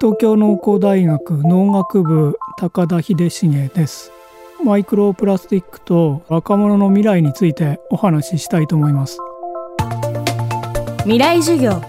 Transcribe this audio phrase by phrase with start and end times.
[0.00, 4.12] 東京農工大学農学部高田秀重です。
[4.64, 9.18] マイクロプラスチックと若者の未来についてお話ししたいと思います。
[10.98, 11.82] 未来授業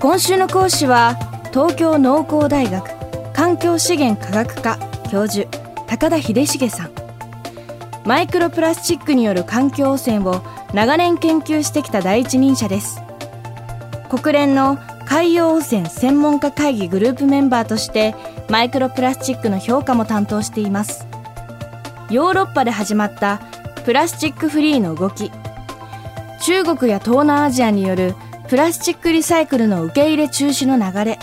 [0.00, 1.16] 今週の講師は
[1.50, 2.90] 東京農工大学
[3.32, 4.78] 環境資源科学科
[5.10, 5.48] 教授
[5.86, 6.90] 高田秀重さん。
[8.04, 10.42] マイクロプラスチックによる環境汚染を
[10.74, 13.00] 長年研究してきた第一人者です。
[14.10, 18.14] 国連の海洋汚染専門家会議グループメンバーとして
[18.50, 21.06] マイクロプラスチックの評価も担当しています。
[22.10, 23.40] ヨーロッパで始まった
[23.84, 25.30] プラスチックフリーの動き。
[26.44, 28.14] 中国や東南アジアによる
[28.48, 31.18] プラスチックリサイクルの受け入れ中止の流れ。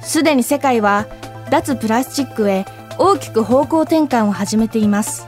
[0.00, 1.06] すでに世界は
[1.50, 2.64] 脱プラスチックへ
[2.98, 5.26] 大きく方向転換を始めています。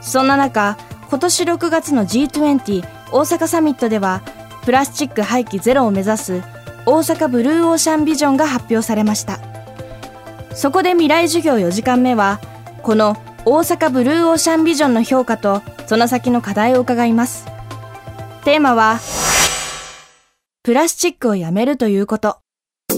[0.00, 0.76] そんな中
[1.08, 4.22] 今年6月の G20 大阪サミットでは
[4.66, 6.42] プラスチック廃棄ゼロを目指す
[6.86, 9.38] 大阪ブルーオーシャンビジョンが発表されました。
[10.52, 12.40] そこで未来授業4時間目は
[12.82, 17.46] この大阪ブルーオーシャンビジョンの評価とその先の課題を伺います。
[18.42, 18.98] テーマは
[20.64, 22.38] プラスチックをやめるということ。
[22.90, 22.94] 大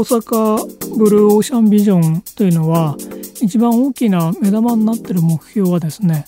[0.00, 2.96] 阪ブルーオーシャンビジョンというのは
[3.42, 6.24] 一番大きな目玉になってる目標はですね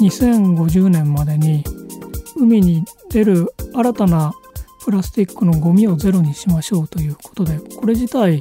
[0.00, 1.64] 2050年までに
[2.36, 4.32] 海に出る新たな
[4.84, 8.40] プラスチックのゴミをゼロにしましょうということでこれ自体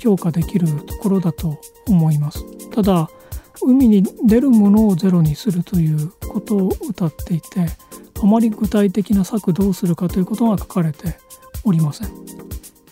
[0.00, 3.08] 評価できるところだと思いますただ
[3.62, 7.66] 海に出るものをゼロにするということを謳っていて
[8.22, 11.18] あまり具体的な策どうするかということが書かれて
[11.64, 12.26] おりません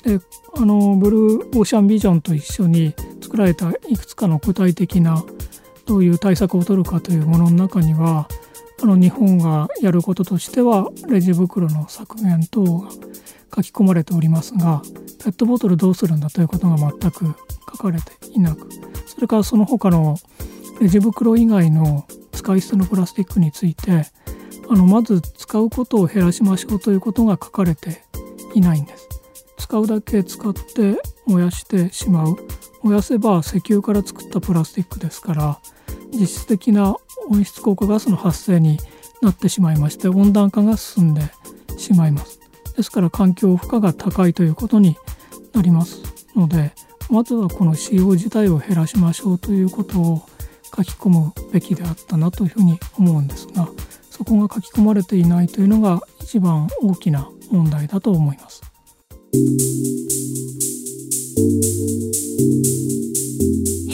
[0.03, 0.21] で
[0.57, 5.25] あのブルーオーシャンビジョンと一緒に作られたいくつかの具体的な
[5.87, 8.29] どういう対策を取るかというものの中には
[8.83, 12.91] あの日本がやることとしてはレジ袋の削減等が
[13.55, 14.83] 書き込まれておりますが
[15.23, 17.35] ペットボトルどうするんだということが全く
[17.71, 18.69] 書かれていなく
[19.07, 20.17] それからその他の
[20.81, 24.07] レジ袋以外の使い捨てのプラスチックについて
[24.69, 28.03] あのまず使うことを減らしましょうということが書かれて
[28.55, 29.09] いないんです。
[29.65, 32.37] 使うだけ使って燃やしてしまう
[32.83, 35.59] 燃やせば石油から作ったプラスチックですから
[36.15, 36.97] 実質的な
[37.29, 38.79] 温室効果ガスの発生に
[39.23, 41.23] なってしまいまして温暖化が進んで
[41.77, 42.41] しまいます
[42.77, 44.97] ですから環境負荷が高いということに
[45.53, 46.03] なります
[46.35, 46.73] ので
[47.11, 50.23] まずはこの使用自体を減らしましょうということを
[50.77, 53.69] 書き込むべきであったなというふうに思うんですが
[54.11, 58.63] そこが書き込まれていないというのが一番大きな問題だと思います。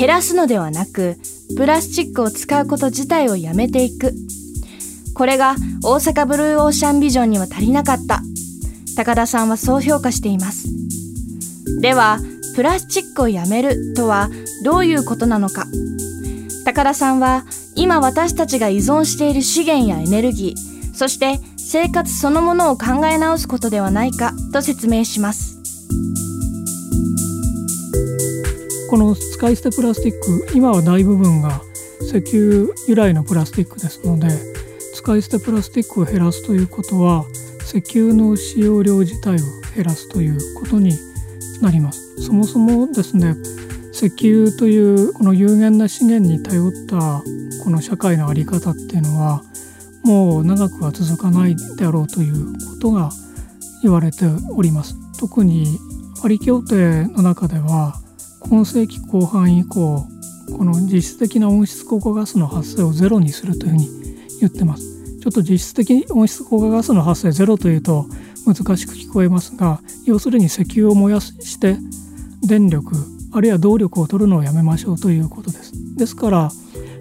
[0.00, 1.19] 減らすのではなく
[1.56, 4.12] プラスチックを使うこと自体をやめていく。
[5.15, 8.22] これが大阪ブルーオーシャンビジョンには足りなかった。
[8.97, 10.69] 高田さんはそう評価しています。
[11.81, 12.19] では
[12.55, 14.28] プラスチックをやめるとは
[14.65, 15.66] どういうことなのか。
[16.65, 17.44] 高田さんは
[17.75, 25.59] 今私たちが依存している資源やエネルギーそして生活そのものを考え直すことではないかと説明します。
[28.90, 31.62] この使い捨てプラスチック今は大部分が
[32.00, 34.26] 石油由来のプラスチックですので
[34.96, 37.24] 使い捨てプラスチックを減らすということは
[37.62, 39.38] 石油の使用量自体を
[39.76, 40.98] 減らすということに
[41.62, 42.20] なります。
[42.20, 43.36] そもそもですね
[43.92, 47.22] 石油というこの有限な資源に頼った
[47.62, 49.44] この社会の在り方っていうのは
[50.02, 53.10] もう長くは続かないであろうということが
[53.84, 54.96] 言われております。
[55.20, 55.78] 特に
[56.20, 57.94] パリ協定の中では
[58.40, 60.06] 今世紀後半以降
[60.56, 63.88] この実質的な温室効果ガスの発生をゼロにするというふうに
[64.40, 65.18] 言ってます。
[65.20, 68.06] ちょっと実質的温室効果ガスの発生ゼロというと
[68.46, 71.76] 難しく聞こえますが要するに石油を燃やして
[72.42, 72.96] 電力
[73.32, 75.72] あるいは動力を取るのをやめましょうということです。
[75.96, 76.50] ですから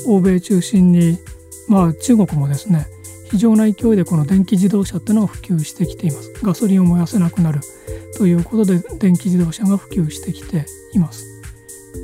[0.06, 1.17] 欧米中心に
[1.67, 2.88] まあ中国もですね
[3.31, 6.33] 非常な勢いでこの電気自動車っていうのが普及してきています。
[6.44, 7.61] ガソリンを燃やせなくなる。
[8.19, 11.25] ということで電気自動車が普及してきています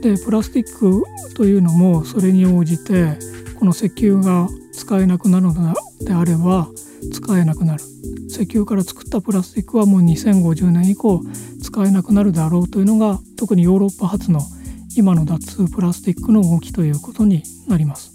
[0.01, 1.03] でプラスチック
[1.35, 3.17] というのもそれに応じて
[3.59, 6.69] この石油が使えなくなるのであれば
[7.11, 7.83] 使えなくなる
[8.29, 11.21] 石油から作ったプラスチックはもう2050年以降
[11.61, 14.39] 使えなくなるであろうというのが特にヨーロッパ発の
[14.95, 18.13] 今の脱プラスチックの動きということになります。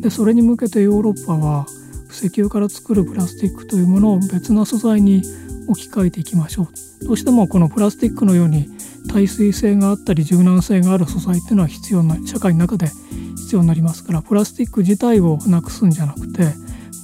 [0.00, 1.66] でそれに向けてヨーロッパは
[2.10, 5.22] 石油から作るプラスチックというものを別な素材に
[5.68, 6.68] 置き換えていきましょ
[7.02, 8.68] うどうしてもこのプラスチックのように
[9.08, 12.88] 耐水性があったり柔軟性がある素材っていうのは必要な社会の中で
[13.36, 16.54] 必要になりますからプラスチック自体をなくすんじゃなくて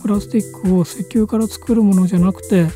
[0.02, 2.66] プラスチックを石油から作るものじゃなくて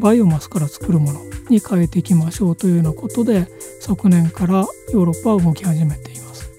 [0.00, 3.46] バイオマスから作るものに変えていきましょうというようなことで
[3.80, 6.50] 昨年からヨーロッパは動き始めています。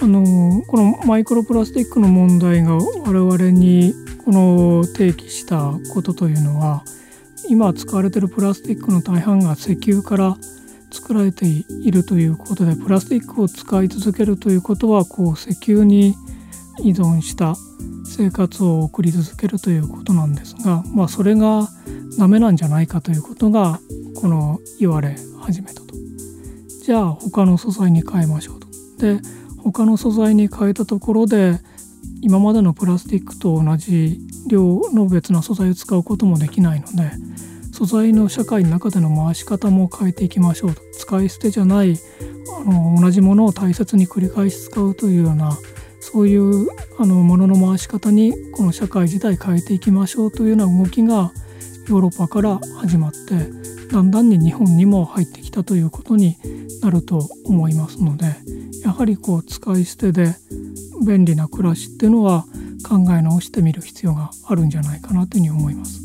[0.00, 3.94] あのこのマイクロプラスチックの問題が我々に
[4.24, 6.84] この提起したことというのは
[7.48, 10.36] 今使われてるプラスチックの大半が石油から
[10.90, 16.14] 作られているということでプラスチックを使い続けるということはこう石油に
[16.78, 17.54] 依存した
[18.04, 21.68] 生活を送り続けるということなんですが、まあ、それが
[22.18, 23.80] ダメなんじゃないかということが
[24.14, 25.94] この言われ始めたと。
[26.82, 28.68] じゃあ他の素材に変えましょうと。
[28.98, 29.20] で
[29.62, 31.58] 他の素材に変えたところで
[32.22, 37.10] 今までのプラスチックと同じ量の別な素材を使うこともできないので
[37.76, 41.98] 素材の社会の中での回し方も変えていきましょうと使い捨てじゃない
[42.58, 45.58] あの同じものを大切に繰り返し使うというような
[46.00, 46.68] そういう
[46.98, 51.32] あのものの回し方にこの社会自体変えていきましょうというような動きが
[51.86, 56.38] ヨーロッパから始まってだんだんに日本にも入ってきたということに
[56.80, 58.36] なると思いますので
[58.84, 60.34] やはりこう使い捨てで
[61.06, 62.46] 便利な暮らしっていうのは
[62.88, 66.00] 考え直してみる必要があるんじゃないかなというふうに思います。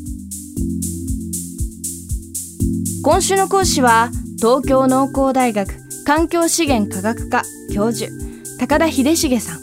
[3.04, 5.74] 今週の講師は東京農工大学
[6.06, 7.42] 環境資源科学科
[7.74, 8.12] 教授
[8.60, 9.60] 高田秀重さん。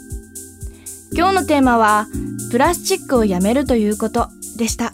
[1.16, 2.06] 今日のテーマは
[2.50, 4.28] プラスチックをやめるということ
[4.58, 4.92] でした。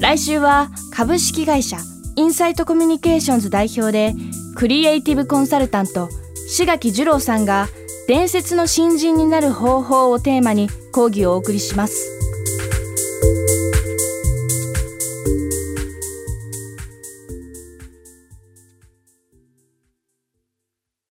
[0.00, 1.76] 来週は株式会社
[2.16, 4.14] インサイトコミュニケーションズ代表で
[4.56, 6.08] クリエイティブコンサルタント
[6.48, 7.68] 志垣二郎さんが
[8.08, 12.19] 伝説の新人になる方法をテーマに講義をお送りします。